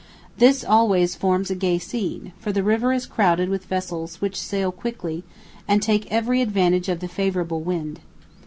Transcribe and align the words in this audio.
This 0.39 0.63
always 0.63 1.13
forms 1.15 1.51
a 1.51 1.55
gay 1.55 1.77
scene, 1.77 2.31
for 2.39 2.51
the 2.51 2.63
river 2.63 2.91
is 2.91 3.05
crowded 3.05 3.49
with 3.49 3.65
vessels 3.65 4.19
which 4.19 4.35
sail 4.35 4.71
quickly, 4.71 5.23
and 5.67 5.79
take 5.79 6.11
every 6.11 6.41
advantage 6.41 6.89
of 6.89 7.01
the 7.01 7.07
favourable 7.07 7.61
wind. 7.61 7.99